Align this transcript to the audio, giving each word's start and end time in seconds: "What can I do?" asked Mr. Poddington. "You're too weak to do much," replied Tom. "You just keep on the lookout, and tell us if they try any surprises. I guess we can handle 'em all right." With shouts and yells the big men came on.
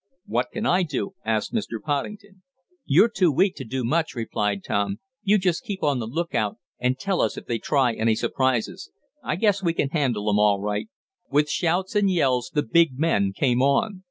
"What 0.25 0.47
can 0.51 0.65
I 0.65 0.81
do?" 0.81 1.13
asked 1.23 1.53
Mr. 1.53 1.79
Poddington. 1.79 2.41
"You're 2.85 3.07
too 3.07 3.31
weak 3.31 3.53
to 3.57 3.63
do 3.63 3.83
much," 3.85 4.15
replied 4.15 4.63
Tom. 4.63 4.97
"You 5.21 5.37
just 5.37 5.63
keep 5.63 5.83
on 5.83 5.99
the 5.99 6.07
lookout, 6.07 6.57
and 6.79 6.97
tell 6.97 7.21
us 7.21 7.37
if 7.37 7.45
they 7.45 7.59
try 7.59 7.93
any 7.93 8.15
surprises. 8.15 8.89
I 9.23 9.35
guess 9.35 9.61
we 9.61 9.73
can 9.73 9.89
handle 9.89 10.27
'em 10.31 10.39
all 10.39 10.59
right." 10.59 10.89
With 11.29 11.51
shouts 11.51 11.93
and 11.93 12.09
yells 12.09 12.49
the 12.51 12.63
big 12.63 12.97
men 12.97 13.31
came 13.33 13.61
on. 13.61 13.99